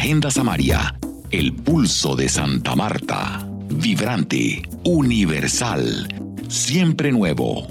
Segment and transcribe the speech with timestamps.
[0.00, 0.94] Agenda Samaria,
[1.32, 3.44] el pulso de Santa Marta.
[3.68, 6.06] Vibrante, universal,
[6.46, 7.66] siempre nuevo.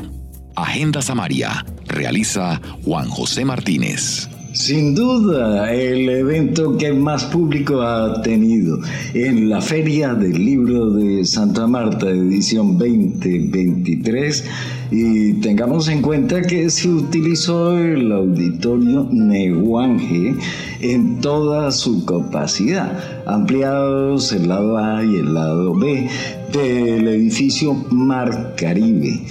[0.53, 4.27] Agenda Samaria, realiza Juan José Martínez.
[4.54, 8.80] Sin duda, el evento que más público ha tenido
[9.13, 14.45] en la Feria del Libro de Santa Marta, edición 2023,
[14.91, 20.36] y tengamos en cuenta que se utilizó el auditorio Neguanje
[20.79, 26.09] en toda su capacidad, ampliados el lado A y el lado B
[26.54, 29.21] del edificio Mar Caribe.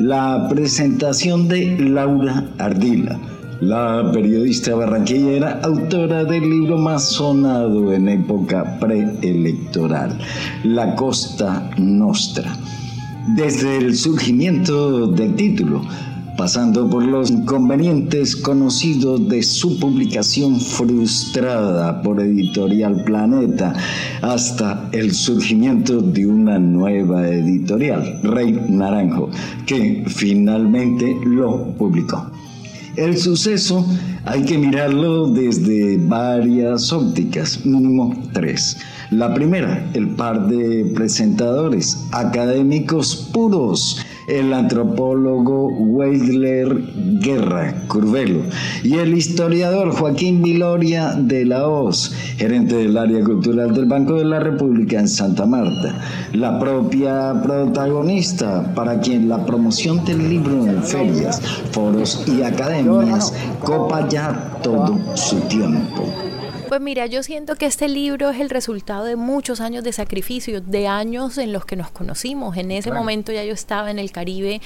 [0.00, 8.78] La presentación de Laura Ardila la periodista barranquillera, autora del libro más sonado en época
[8.78, 10.16] preelectoral,
[10.64, 12.56] La Costa Nostra.
[13.34, 15.82] Desde el surgimiento del título,
[16.36, 23.74] pasando por los inconvenientes conocidos de su publicación frustrada por Editorial Planeta,
[24.22, 29.30] hasta el surgimiento de una nueva editorial, Rey Naranjo,
[29.66, 32.30] que finalmente lo publicó.
[32.98, 33.86] El suceso
[34.28, 38.76] hay que mirarlo desde varias ópticas, mínimo tres.
[39.10, 46.82] La primera, el par de presentadores académicos puros el antropólogo Weidler
[47.18, 48.42] Guerra Curvelo
[48.84, 54.26] y el historiador Joaquín Viloria de la Hoz, gerente del área cultural del Banco de
[54.26, 55.94] la República en Santa Marta,
[56.34, 61.40] la propia protagonista para quien la promoción del libro en ferias,
[61.72, 63.32] foros y academias
[63.64, 64.17] copa ya
[64.62, 66.02] todo su tiempo.
[66.68, 70.60] Pues mira, yo siento que este libro es el resultado de muchos años de sacrificio,
[70.60, 72.58] de años en los que nos conocimos.
[72.58, 74.60] En ese momento ya yo estaba en el Caribe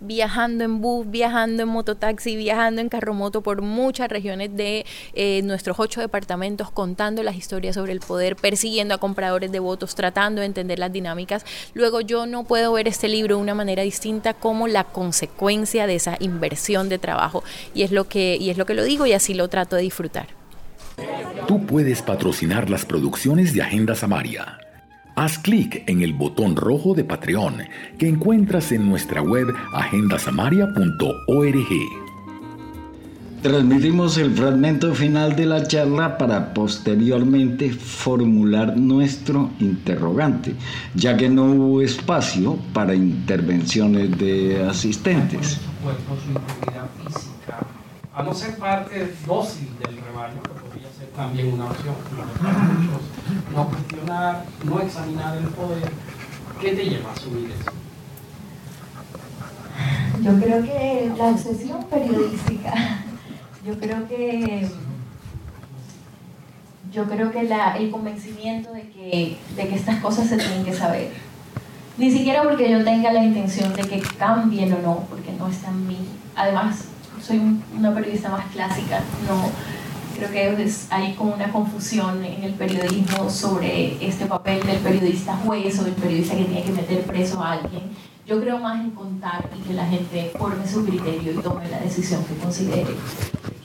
[0.00, 5.78] viajando en bus, viajando en mototaxi, viajando en carromoto por muchas regiones de eh, nuestros
[5.78, 10.46] ocho departamentos, contando las historias sobre el poder, persiguiendo a compradores de votos, tratando de
[10.46, 11.46] entender las dinámicas.
[11.72, 15.94] Luego yo no puedo ver este libro de una manera distinta como la consecuencia de
[15.94, 17.44] esa inversión de trabajo
[17.74, 19.82] y es lo que y es lo que lo digo y así lo trato de
[19.82, 20.43] disfrutar.
[21.46, 24.58] Tú puedes patrocinar las producciones de Agenda Samaria.
[25.16, 27.58] Haz clic en el botón rojo de Patreon
[27.98, 31.68] que encuentras en nuestra web agendasamaria.org.
[33.42, 40.54] Transmitimos el fragmento final de la charla para posteriormente formular nuestro interrogante,
[40.94, 45.60] ya que no hubo espacio para intervenciones de asistentes.
[48.14, 50.40] A no ser parte dócil del rebaño,
[51.14, 51.94] también una opción.
[53.54, 55.90] No cuestionar, no examinar el poder.
[56.60, 57.70] ¿Qué te lleva a subir eso?
[60.22, 62.72] Yo creo que la obsesión periodística,
[63.66, 64.68] yo creo que
[66.92, 70.72] yo creo que la, el convencimiento de que, de que estas cosas se tienen que
[70.72, 71.12] saber.
[71.98, 75.70] Ni siquiera porque yo tenga la intención de que cambien o no, porque no está
[75.70, 75.98] en mí.
[76.36, 76.84] Además,
[77.20, 77.40] soy
[77.76, 79.50] una periodista más clásica, no,
[80.30, 85.78] Creo que hay como una confusión en el periodismo sobre este papel del periodista juez
[85.78, 87.82] o del periodista que tiene que meter preso a alguien.
[88.26, 91.78] Yo creo más en contar y que la gente forme su criterio y tome la
[91.78, 92.94] decisión que considere.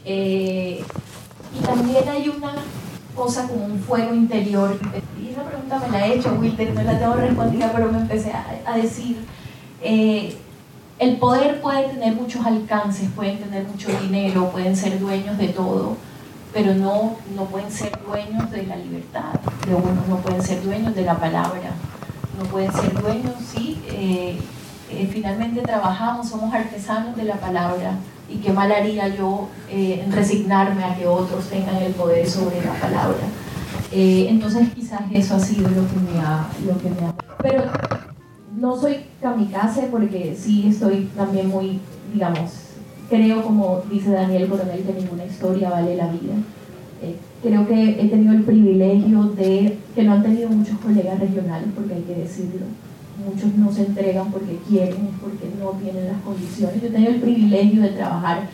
[0.04, 0.84] Eh,
[1.58, 2.54] y también hay una
[3.16, 4.78] cosa como un fuego interior.
[5.22, 8.34] Y esa pregunta me la he hecho, Wilder, no la tengo respondida, pero me empecé
[8.34, 9.18] a, decir,
[9.82, 10.36] eh,
[11.00, 15.96] el poder puede tener muchos alcances, pueden tener mucho dinero, pueden ser dueños de todo,
[16.54, 19.34] pero no, no pueden ser dueños de la libertad
[19.68, 21.72] de uno, no pueden ser dueños de la palabra,
[22.38, 24.40] no pueden ser dueños, sí, eh,
[24.90, 27.94] eh, finalmente trabajamos, somos artesanos de la palabra
[28.28, 32.74] y qué mal haría yo eh, resignarme a que otros tengan el poder sobre la
[32.74, 33.18] palabra.
[33.92, 36.48] entonces quizás eso ha sido lo que me ha...
[36.66, 37.14] Lo que me ha...
[37.42, 37.64] Pero
[38.56, 41.80] no soy kamikaze porque sí estoy también muy,
[42.14, 42.69] digamos,
[43.10, 46.34] creo, como dice Daniel Coronel, que ninguna historia vale la vida.
[47.02, 51.70] Eh, creo que he tenido el privilegio de, que no han tenido muchos colegas regionales,
[51.76, 52.66] porque hay que decirlo,
[53.26, 56.82] muchos no se entregan porque quieren, porque no tienen las condiciones.
[56.82, 58.50] Yo he tenido el privilegio de trabajar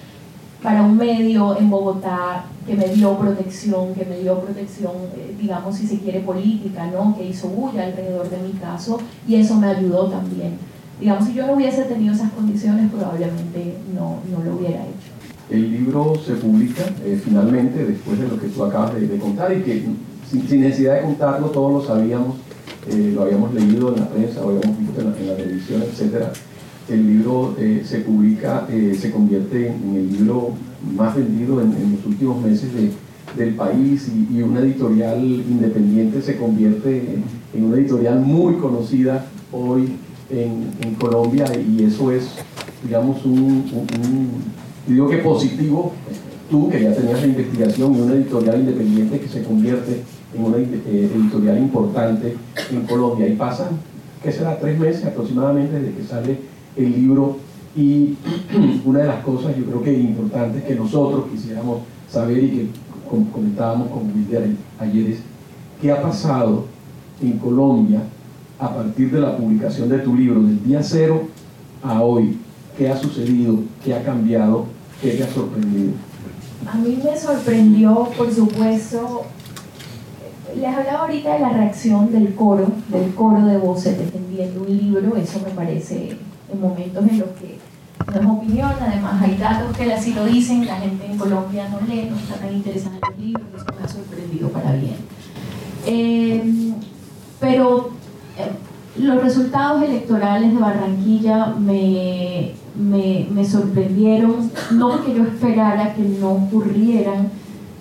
[0.63, 5.75] para un medio en Bogotá que me dio protección, que me dio protección, eh, digamos,
[5.75, 7.15] si se quiere, política, ¿no?
[7.15, 10.57] que hizo bulla alrededor de mi caso, y eso me ayudó también
[10.99, 15.15] Digamos, si yo no hubiese tenido esas condiciones, probablemente no, no lo hubiera hecho.
[15.49, 19.61] El libro se publica eh, finalmente después de lo que tú acabas de, contar y
[19.61, 19.83] que
[20.27, 22.37] sin, necesidad de contarlo todos lo sabíamos,
[22.89, 26.29] eh, lo habíamos leído en la prensa, lo habíamos visto en la, televisión, etc.
[26.89, 30.53] El libro eh, se publica, se convierte en, el libro
[30.95, 32.91] más vendido en, los últimos meses de,
[33.37, 37.21] del país y, una editorial independiente se convierte
[37.53, 39.89] en, una editorial muy conocida hoy
[40.29, 42.29] en, Colombia y eso es,
[42.83, 43.65] digamos, un,
[44.87, 45.93] digo que positivo,
[46.49, 50.01] tú que ya tenías la investigación y una editorial independiente que se convierte
[50.33, 52.35] en una eh, editorial importante
[52.71, 53.79] en Colombia y pasan,
[54.23, 54.59] ¿qué será?
[54.59, 56.37] Tres meses aproximadamente desde que sale
[56.75, 57.37] el libro
[57.75, 58.15] y
[58.85, 62.67] una de las cosas yo creo que importantes que nosotros quisiéramos saber y que
[63.31, 64.49] comentábamos con Wilder
[64.79, 65.19] ayer es
[65.81, 66.65] qué ha pasado
[67.21, 68.01] en Colombia
[68.59, 71.27] a partir de la publicación de tu libro, del día cero
[71.83, 72.39] a hoy.
[72.77, 73.59] ¿Qué ha sucedido?
[73.83, 74.65] ¿Qué ha cambiado?
[75.01, 75.93] ¿Qué te ha sorprendido?
[76.67, 79.23] A mí me sorprendió, por supuesto,
[80.55, 85.15] les hablaba ahorita de la reacción del coro, del coro de voces defendiendo un libro,
[85.15, 86.17] eso me parece
[86.51, 87.59] en momentos en los que
[88.07, 91.85] no es opinión, además hay datos que así lo dicen, la gente en Colombia no
[91.87, 94.95] lee, no está tan interesada en los libros, eso me ha sorprendido para bien.
[95.85, 96.73] Eh,
[97.39, 97.94] pero
[98.97, 106.31] los resultados electorales de Barranquilla me, me, me, sorprendieron, no porque yo esperara que no
[106.31, 107.29] ocurrieran,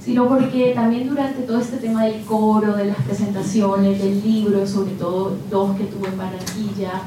[0.00, 4.92] sino porque también durante todo este tema del coro, de las presentaciones, del libro, sobre
[4.92, 7.02] todo dos que tuve en Barranquilla,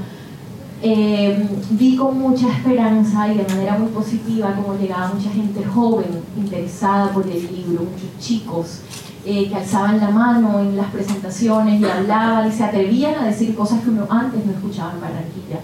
[0.81, 6.05] eh, vi con mucha esperanza y de manera muy positiva como llegaba mucha gente joven
[6.37, 8.81] interesada por el libro, muchos chicos
[9.25, 13.55] eh, que alzaban la mano en las presentaciones y hablaban y se atrevían a decir
[13.55, 15.59] cosas que uno antes no escuchaba en Barranquilla.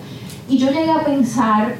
[0.49, 1.75] Y yo llegué a pensar,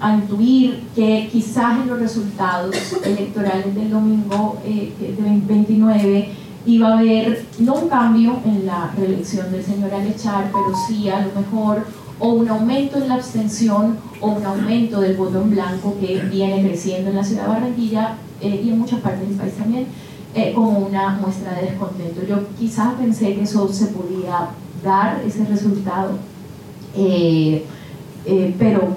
[0.00, 2.74] a intuir que quizás en los resultados
[3.04, 6.28] electorales del domingo eh, de 29
[6.66, 11.20] iba a haber no un cambio en la reelección del señor Alechar, pero sí a
[11.20, 11.84] lo mejor
[12.18, 16.62] o un aumento en la abstención o un aumento del voto en blanco que viene
[16.62, 19.86] creciendo en la ciudad de Barranquilla eh, y en muchas partes del país también,
[20.34, 22.22] eh, como una muestra de descontento.
[22.26, 24.50] Yo quizás pensé que eso se podía
[24.82, 26.12] dar, ese resultado,
[26.96, 27.64] eh,
[28.58, 28.96] pero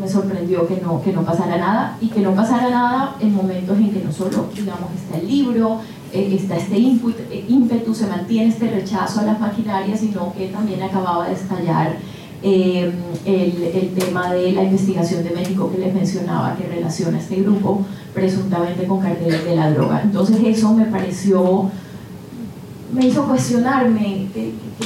[0.00, 3.78] me sorprendió que no, que no pasara nada y que no pasara nada en momentos
[3.78, 5.80] en que no solo, digamos, está el libro,
[6.12, 11.34] está este ímpetu, se mantiene este rechazo a las maquinarias, sino que también acababa de
[11.34, 11.96] estallar
[12.46, 12.92] eh,
[13.24, 17.86] el, el, tema de la investigación de México que les mencionaba que relaciona este grupo
[18.12, 20.02] presuntamente con carteles de la droga.
[20.02, 21.70] Entonces eso me pareció,
[22.92, 24.26] me hizo cuestionarme.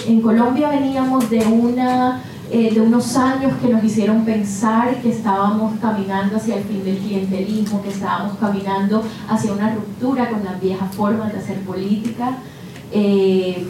[0.06, 5.80] En Colombia veníamos de, una, eh, de unos años que nos hicieron pensar que estábamos
[5.80, 10.94] caminando hacia el fin del clientelismo, que estábamos caminando hacia una ruptura con las viejas
[10.94, 12.38] formas de hacer política.
[12.92, 13.66] Eh,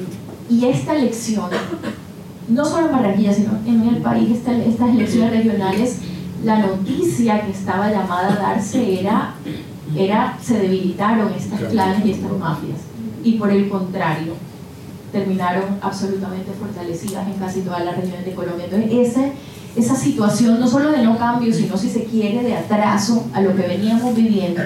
[0.50, 1.49] y esta elección
[2.48, 5.98] no solo en Barranquilla, sino en el país, estas elecciones regionales,
[6.44, 9.34] la noticia que estaba llamada a darse era,
[9.96, 12.78] era se debilitaron estas clanes y estas mafias.
[13.24, 14.34] Y por el contrario,
[15.12, 18.66] terminaron absolutamente fortalecidas en casi todas las regiones de Colombia.
[18.70, 19.22] Entonces, esa,
[19.76, 23.54] esa situación, no solo de no cambio, sino si se quiere de atraso a lo
[23.56, 24.62] que veníamos viviendo,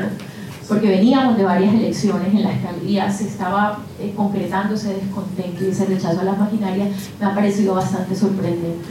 [0.73, 5.63] porque veníamos de varias elecciones en las que ya se estaba eh, concretando ese descontento
[5.63, 6.89] y ese rechazo a las maquinarias,
[7.21, 8.89] me ha parecido bastante sorprendente.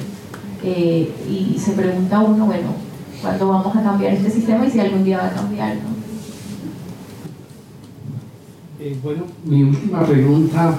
[0.63, 2.75] Eh, y se pregunta uno, bueno,
[3.19, 5.77] ¿cuándo vamos a cambiar este sistema y si algún día va a cambiar?
[8.79, 10.77] Eh, bueno, mi última pregunta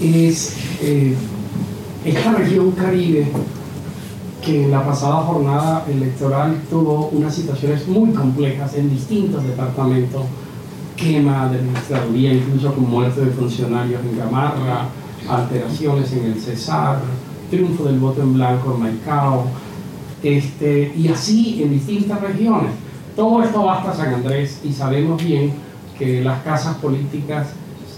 [0.00, 0.56] es,
[2.04, 3.26] esta región caribe
[4.50, 10.22] que en la pasada jornada electoral tuvo unas situaciones muy complejas en distintos departamentos,
[10.96, 14.88] quema de administraduría, incluso con muerte de funcionarios en Gamarra,
[15.28, 16.98] alteraciones en el Cesar,
[17.48, 19.44] triunfo del voto en blanco en Maicao,
[20.22, 22.72] este, y así en distintas regiones.
[23.14, 25.52] Todo esto basta San Andrés y sabemos bien
[25.96, 27.50] que las casas políticas,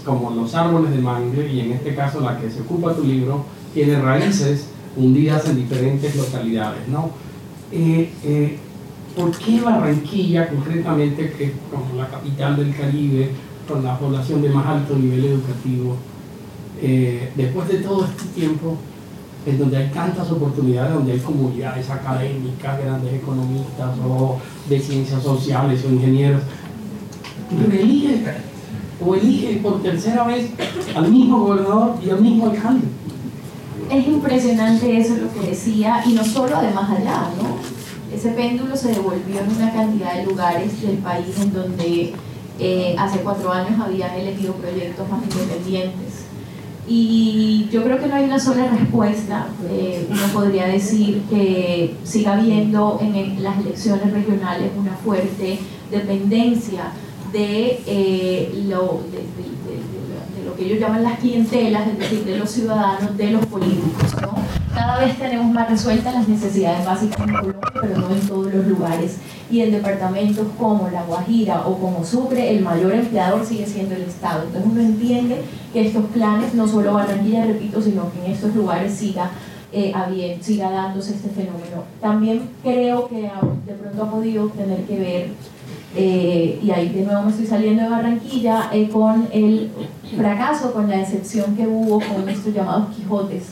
[0.05, 3.43] como los árboles de mangle, y en este caso la que se ocupa tu libro,
[3.73, 7.11] tiene raíces hundidas en diferentes localidades, ¿no?
[7.71, 8.57] Eh, eh,
[9.15, 13.29] ¿Por qué Barranquilla, concretamente, que como la capital del Caribe,
[13.67, 15.95] con la población de más alto nivel educativo,
[16.81, 18.77] eh, después de todo este tiempo,
[19.45, 25.83] en donde hay tantas oportunidades, donde hay comunidades académicas, grandes economistas o de ciencias sociales
[25.85, 26.41] o ingenieros,
[27.71, 28.23] elige
[29.05, 30.49] o elige por tercera vez
[30.95, 32.87] al mismo gobernador y al mismo alcalde
[33.97, 37.57] es impresionante eso lo que decía, y no solo además allá, ¿no?
[38.15, 42.13] Ese péndulo se devolvió en una cantidad de lugares del país en donde
[42.59, 46.25] eh, hace cuatro años habían elegido proyectos más independientes.
[46.87, 49.47] Y yo creo que no hay una sola respuesta.
[49.69, 55.59] Eh, uno podría decir que siga habiendo en las elecciones regionales una fuerte
[55.89, 56.91] dependencia
[57.31, 59.62] de, eh, lo, de,
[60.55, 64.21] que ellos llaman las clientelas, es decir, de los ciudadanos, de los políticos.
[64.21, 64.35] ¿no?
[64.73, 68.67] Cada vez tenemos más resueltas las necesidades básicas en Colombia, pero no en todos los
[68.67, 69.17] lugares.
[69.51, 74.03] Y en departamentos como La Guajira o como Sucre, el mayor empleador sigue siendo el
[74.03, 74.43] Estado.
[74.43, 75.41] Entonces uno entiende
[75.71, 79.31] que estos planes, no solo Barranquilla, repito, sino que en estos lugares siga
[79.73, 81.83] eh, siga dándose este fenómeno.
[81.99, 85.27] También creo que de pronto ha podido tener que ver,
[85.95, 89.71] eh, y ahí de nuevo me estoy saliendo de Barranquilla, eh, con el
[90.15, 93.43] fracaso, con la decepción que hubo con estos llamados Quijotes,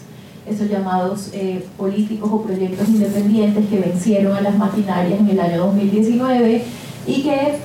[0.46, 5.66] estos llamados eh, políticos o proyectos independientes que vencieron a las maquinarias en el año
[5.66, 6.64] 2019
[7.08, 7.60] y que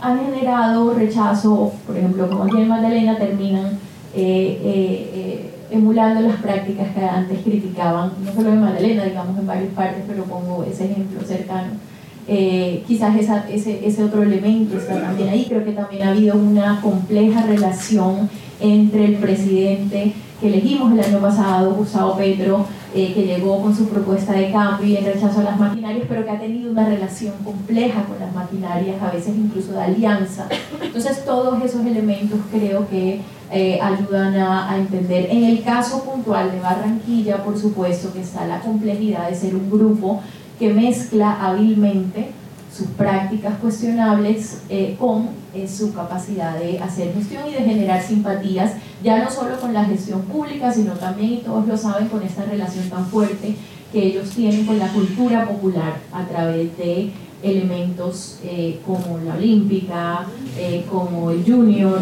[0.00, 3.78] han generado rechazo, por ejemplo, como aquí en Magdalena terminan
[5.70, 10.24] emulando las prácticas que antes criticaban, no solo en Magdalena, digamos en varias partes, pero
[10.24, 11.72] pongo ese ejemplo cercano.
[12.28, 15.46] Eh, quizás ese, ese otro elemento está también ahí.
[15.48, 18.28] Creo que también ha habido una compleja relación
[18.60, 23.88] entre el presidente que elegimos el año pasado, Gustavo Petro, eh, que llegó con su
[23.88, 27.34] propuesta de cambio y en rechazo a las maquinarias, pero que ha tenido una relación
[27.44, 30.46] compleja con las maquinarias, a veces incluso de alianza.
[30.82, 33.20] Entonces todos esos elementos creo que
[33.50, 35.28] eh, ayudan a, entender.
[35.30, 39.70] En el caso puntual de Barranquilla, por supuesto que está la complejidad de ser un
[39.70, 40.20] grupo
[40.58, 42.30] que mezcla hábilmente
[42.74, 48.72] sus prácticas cuestionables eh, con eh, su capacidad de hacer gestión y de generar simpatías,
[49.02, 52.44] ya no solo con la gestión pública, sino también, y todos lo saben, con esta
[52.44, 53.54] relación tan fuerte
[53.92, 57.10] que ellos tienen con la cultura popular a través de
[57.42, 60.26] elementos eh, como la olímpica,
[60.90, 62.00] como el junior,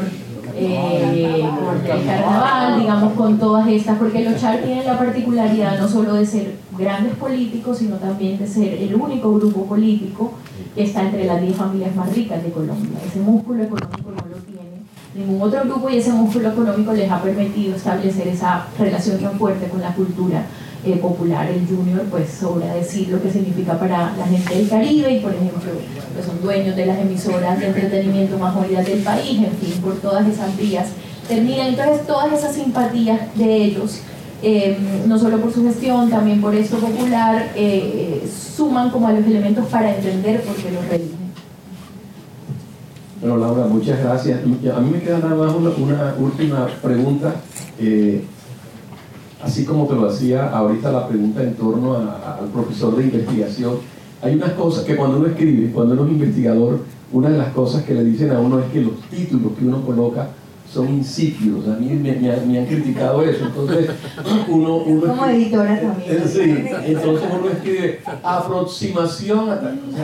[0.56, 6.14] con el carnaval, digamos, con todas estas, porque los char tienen la particularidad no solo
[6.14, 10.32] de ser grandes políticos, sino también de ser el único grupo político
[10.74, 12.98] que está entre las 10 familias más ricas de Colombia.
[13.06, 14.66] Ese músculo económico no lo tiene
[15.14, 19.68] ningún otro grupo y ese músculo económico les ha permitido establecer esa relación tan fuerte
[19.68, 20.44] con la cultura
[20.86, 21.48] eh, popular.
[21.48, 25.34] El junior, pues sobra decir lo que significa para la gente del Caribe y, por
[25.34, 25.60] ejemplo,
[26.14, 29.96] pues son dueños de las emisoras de entretenimiento más oídas del país, en fin, por
[29.96, 30.88] todas esas vías.
[31.28, 34.00] Terminan entonces todas esas simpatías de ellos
[34.42, 34.76] eh,
[35.06, 39.66] no solo por su gestión, también por esto popular, eh, suman como a los elementos
[39.66, 41.16] para entender por qué los redirigen.
[43.20, 44.40] Bueno, Laura, muchas gracias.
[44.42, 47.34] A mí me queda nada más una, última pregunta.
[49.42, 53.74] Así como te lo hacía ahorita la pregunta en torno al profesor de investigación,
[54.22, 56.80] hay unas cosas que cuando uno escribe, cuando uno es investigador,
[57.12, 59.82] una de las cosas que le dicen a uno es que los títulos que uno
[59.84, 60.28] coloca
[60.72, 61.66] son insípidos.
[61.68, 63.46] A mí me, han criticado eso.
[63.46, 63.90] Entonces,
[64.48, 64.76] uno.
[64.78, 66.22] uno Como editora también.
[66.26, 69.48] Sí, entonces uno escribe aproximación.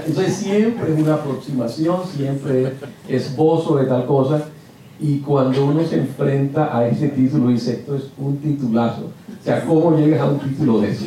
[0.06, 2.72] Entonces, siempre es una aproximación, siempre
[3.08, 4.44] es esbozo de tal cosa.
[5.02, 9.10] Y cuando uno se enfrenta a ese título, dice: Esto es un titulazo.
[9.40, 11.06] O sea, ¿cómo llegas a un título de eso?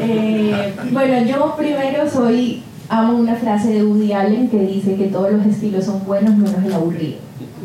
[0.00, 2.62] Eh, bueno, yo primero soy.
[2.88, 6.64] Amo una frase de Woody Allen que dice que todos los estilos son buenos menos
[6.64, 7.18] el aburrido.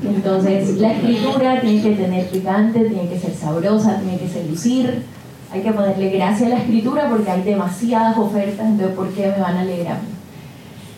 [0.03, 5.01] Entonces, la escritura tiene que tener picante, tiene que ser sabrosa, tiene que seducir.
[5.51, 9.41] Hay que ponerle gracia a la escritura porque hay demasiadas ofertas, entonces, ¿por qué me
[9.41, 9.97] van a leer a?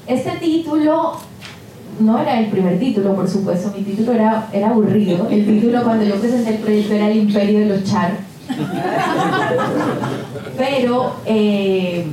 [0.07, 1.13] Este título
[1.99, 5.27] no era el primer título, por supuesto, mi título era, era aburrido.
[5.29, 8.11] El título cuando yo presenté el proyecto era El Imperio de los Char.
[10.57, 12.05] Pero eh,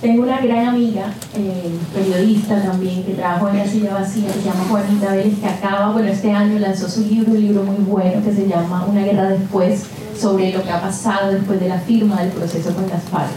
[0.00, 4.42] tengo una gran amiga, eh, periodista también, que trabajó en la silla vacía, que se
[4.42, 8.22] llama Juanita Vélez, que acaba, bueno, este año lanzó su libro, un libro muy bueno,
[8.22, 9.86] que se llama Una guerra después,
[10.18, 13.30] sobre lo que ha pasado después de la firma del proceso con las FARC.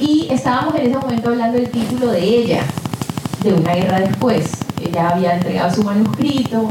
[0.00, 2.62] Y estábamos en ese momento hablando del título de ella,
[3.42, 4.65] de Una guerra después.
[4.96, 6.70] Ella había entregado su manuscrito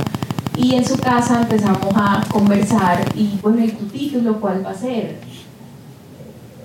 [0.58, 4.74] y en su casa empezamos a conversar y bueno, ¿y tu título cuál va a
[4.74, 5.20] ser?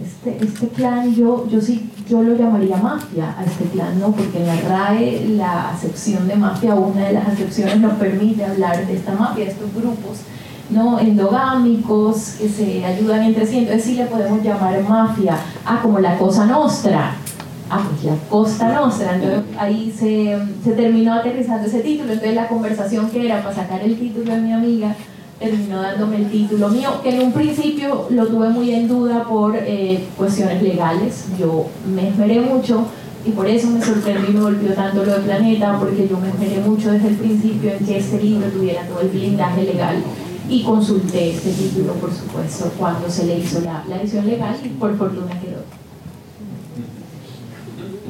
[0.03, 4.11] Este, este plan yo, yo sí yo lo llamaría mafia a este plan, ¿no?
[4.13, 8.87] porque en la RAE la acepción de mafia, una de las acepciones nos permite hablar
[8.87, 10.21] de esta mafia, estos grupos
[10.71, 10.99] ¿no?
[10.99, 15.37] endogámicos que se ayudan entre sí, entonces sí le podemos llamar mafia,
[15.67, 17.17] ah, como la Cosa Nostra,
[17.71, 22.49] ah, pues la Costa Nostra, entonces ahí se, se terminó aterrizando ese título, entonces la
[22.49, 24.95] conversación que era para sacar el título de mi amiga,
[25.41, 29.57] terminó dándome el título mío, que en un principio lo tuve muy en duda por
[29.57, 31.25] eh, cuestiones legales.
[31.39, 32.85] Yo me esmeré mucho
[33.25, 36.29] y por eso me sorprendió y me volvió tanto lo de Planeta, porque yo me
[36.29, 39.97] esmeré mucho desde el principio en que este libro tuviera todo el blindaje legal
[40.49, 44.69] y consulté este título, por supuesto, cuando se le hizo la, la edición legal y
[44.69, 45.80] por fortuna quedó.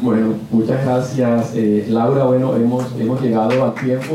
[0.02, 2.24] Bueno, muchas gracias eh, Laura.
[2.24, 4.14] Bueno, hemos, hemos llegado al tiempo.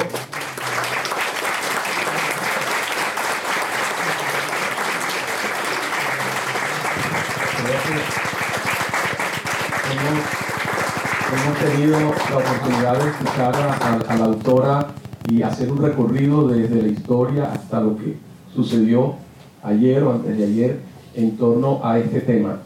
[11.32, 14.88] Hemos, tenido la oportunidad de escuchar a, la autora
[15.30, 18.18] y hacer un recorrido desde la historia hasta lo que
[18.56, 19.16] sucedió
[19.62, 20.80] ayer o antes de ayer
[21.14, 22.58] en torno a este tema.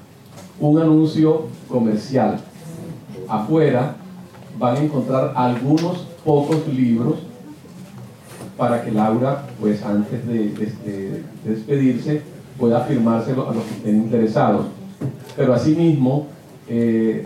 [0.61, 2.39] Un anuncio comercial.
[3.29, 3.95] Afuera
[4.57, 7.15] van a encontrar algunos pocos libros
[8.57, 12.21] para que Laura, pues antes de, despedirse,
[12.57, 14.65] pueda firmárselo a los que estén interesados.
[15.38, 16.27] Pero asimismo,
[16.67, 17.25] eh,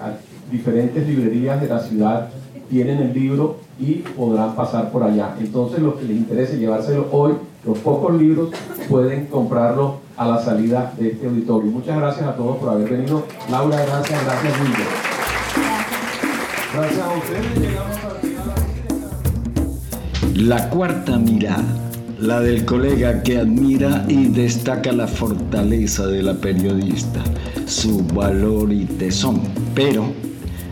[0.52, 2.30] diferentes librerías de la ciudad
[2.70, 5.36] tienen el libro y podrán pasar por allá.
[5.40, 7.34] Entonces, los que les interese llevárselo hoy,
[7.66, 8.52] los pocos libros,
[8.88, 11.72] pueden comprarlo a la salida de este auditorio.
[11.72, 13.24] Muchas gracias a todos por haber venido.
[13.50, 15.13] Laura, gracias, gracias, William.
[16.74, 17.60] Gracias a ustedes.
[17.60, 17.98] Llegamos
[20.36, 21.64] La cuarta mirada,
[22.20, 27.24] la del colega que admira y destaca la fortaleza de la periodista,
[27.68, 29.42] su valor y tesón,
[29.76, 30.12] pero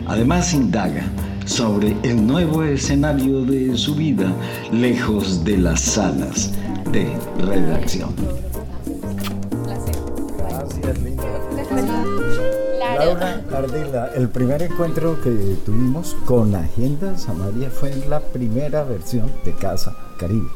[0.07, 1.03] además indaga
[1.45, 4.33] sobre el nuevo escenario de su vida
[4.71, 6.51] lejos de las salas
[6.91, 7.15] de
[7.45, 8.40] redacción.
[13.11, 19.29] Laura Ardila, el primer encuentro que tuvimos con Agenda Samaria fue en la primera versión
[19.43, 20.47] de Casa Caribe.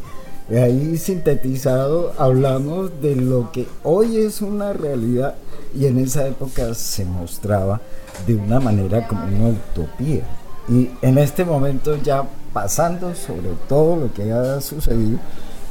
[0.49, 5.35] Ahí sintetizado hablamos de lo que hoy es una realidad
[5.77, 7.81] y en esa época se mostraba
[8.25, 10.23] de una manera como una utopía.
[10.69, 15.19] Y en este momento ya pasando sobre todo lo que ha sucedido,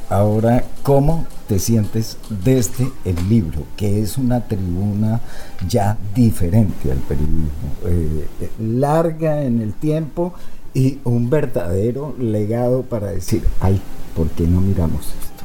[0.08, 5.20] ahora cómo te sientes desde el libro, que es una tribuna
[5.68, 7.48] ya diferente al periodismo,
[7.86, 10.32] eh, larga en el tiempo
[10.72, 13.80] y un verdadero legado para decir, ay,
[14.16, 15.44] ¿por qué no miramos esto?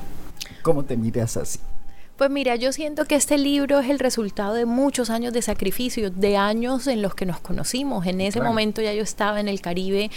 [0.63, 1.59] ¿Cómo te miras así?
[2.19, 6.11] Pues mira, yo siento que este libro es el resultado de muchos años de sacrificio,
[6.11, 8.05] de años en los que nos conocimos.
[8.07, 10.11] En ese momento ya yo estaba en el Caribe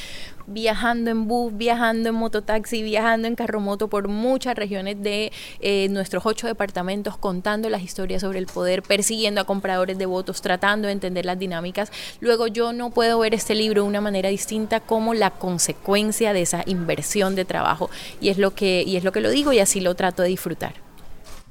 [0.49, 6.27] viajando en bus, viajando en mototaxi, viajando en carromoto por muchas regiones de eh, nuestros
[6.27, 10.95] ocho departamentos, contando las historias sobre el poder, persiguiendo a compradores de votos, tratando de
[10.95, 11.93] entender las dinámicas.
[12.19, 16.43] Luego yo no puedo ver este libro de una manera distinta como la consecuencia de
[16.43, 17.91] esa inversión de trabajo.
[18.21, 20.31] Y es lo que, y es lo que lo digo y así lo trato de
[20.31, 20.91] disfrutar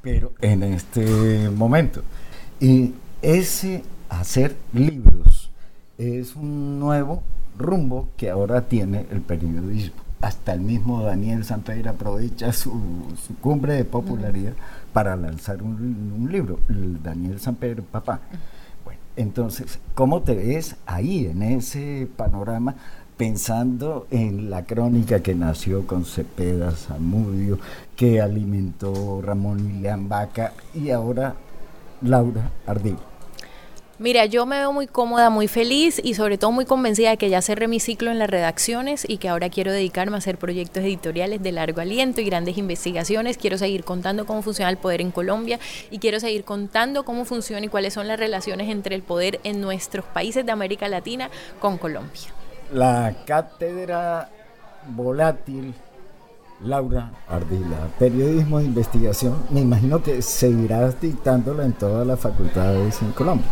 [0.02, 2.02] pero en este momento.
[2.60, 5.52] Y ese hacer libros
[5.98, 7.24] es un nuevo
[7.58, 10.02] rumbo que ahora tiene el periodismo.
[10.22, 12.80] Hasta el mismo Daniel Santander aprovecha su,
[13.42, 14.54] cumbre de popularidad
[14.94, 18.20] para lanzar un, libro, el Daniel Santander Papá.
[18.86, 22.76] Bueno, entonces, ¿cómo te ves ahí en ese panorama?
[23.22, 27.60] Pensando en la crónica que nació con Cepeda Zamudio,
[27.96, 31.36] que alimentó Ramón Ilián Vaca y ahora
[32.02, 32.98] Laura Ardil.
[34.00, 37.30] Mira, yo me veo muy cómoda, muy feliz y sobre todo muy convencida de que
[37.30, 40.84] ya cerré mi ciclo en las redacciones y que ahora quiero dedicarme a hacer proyectos
[40.84, 43.38] editoriales de largo aliento y grandes investigaciones.
[43.38, 45.60] Quiero seguir contando cómo funciona el poder en Colombia
[45.92, 49.62] y quiero seguir contando cómo funciona y cuáles son las relaciones entre el poder en
[49.62, 51.30] nuestros países de América Latina
[51.60, 52.41] con Colombia
[52.74, 54.30] la cátedra
[54.96, 55.74] volátil
[56.64, 63.12] Laura Ardila, periodismo de investigación, me imagino que seguirás dictándola en todas las facultades en
[63.14, 63.48] Colombia.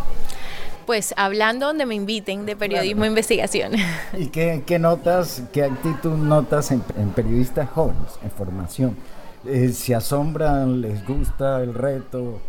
[0.86, 3.72] Pues hablando donde me inviten de periodismo de investigación.
[4.16, 6.80] ¿Y qué, notas, qué actitud notas en,
[7.14, 8.96] periodistas jóvenes, en formación?
[9.44, 12.40] Eh, ¿Se asombran, les gusta el reto?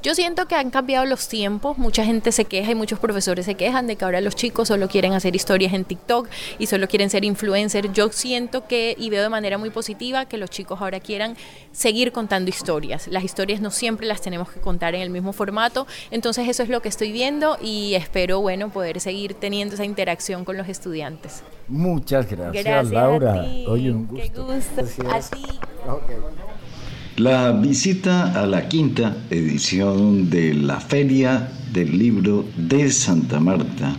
[0.00, 3.56] Yo siento que han cambiado los tiempos, mucha gente se queja y muchos profesores se
[3.56, 7.10] quejan de que ahora los chicos solo quieren hacer historias en TikTok y solo quieren
[7.10, 7.92] ser influencers.
[7.92, 11.36] Yo siento que y veo de manera muy positiva que los chicos ahora quieran
[11.72, 13.08] seguir contando historias.
[13.08, 16.68] Las historias no siempre las tenemos que contar en el mismo formato, entonces eso es
[16.68, 21.42] lo que estoy viendo y espero, bueno, poder seguir teniendo esa interacción con los estudiantes.
[21.66, 23.44] Muchas gracias, Laura.
[23.66, 24.22] Oye, un gusto.
[24.22, 25.10] Qué gusto.
[25.10, 25.58] A ti.
[27.18, 33.96] La visita a la quinta edición de la Feria del Libro de Santa Marta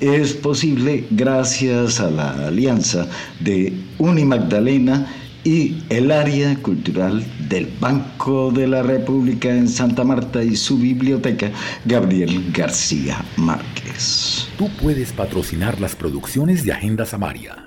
[0.00, 3.06] es posible gracias a la alianza
[3.38, 5.06] de Uni Magdalena
[5.44, 11.52] y el área cultural del Banco de la República en Santa Marta y su biblioteca
[11.84, 14.48] Gabriel García Márquez.
[14.58, 17.65] Tú puedes patrocinar las producciones de Agenda Samaria